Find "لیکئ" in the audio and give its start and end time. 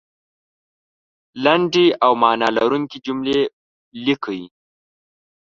4.05-4.41